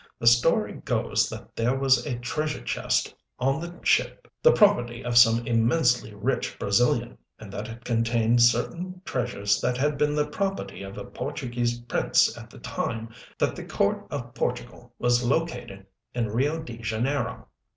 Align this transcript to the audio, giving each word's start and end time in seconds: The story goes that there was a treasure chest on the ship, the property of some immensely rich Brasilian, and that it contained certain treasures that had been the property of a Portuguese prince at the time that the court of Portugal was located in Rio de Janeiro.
The 0.17 0.25
story 0.25 0.73
goes 0.83 1.29
that 1.29 1.55
there 1.55 1.77
was 1.77 2.07
a 2.07 2.17
treasure 2.17 2.63
chest 2.63 3.13
on 3.37 3.61
the 3.61 3.75
ship, 3.85 4.27
the 4.41 4.51
property 4.51 5.05
of 5.05 5.15
some 5.15 5.45
immensely 5.45 6.11
rich 6.15 6.57
Brasilian, 6.57 7.19
and 7.37 7.53
that 7.53 7.67
it 7.67 7.85
contained 7.85 8.41
certain 8.41 9.03
treasures 9.05 9.61
that 9.61 9.77
had 9.77 9.99
been 9.99 10.15
the 10.15 10.25
property 10.25 10.81
of 10.81 10.97
a 10.97 11.05
Portuguese 11.05 11.79
prince 11.81 12.35
at 12.35 12.49
the 12.49 12.57
time 12.57 13.09
that 13.37 13.55
the 13.55 13.63
court 13.63 14.07
of 14.09 14.33
Portugal 14.33 14.91
was 14.97 15.23
located 15.23 15.85
in 16.15 16.29
Rio 16.29 16.59
de 16.63 16.81
Janeiro. 16.81 17.45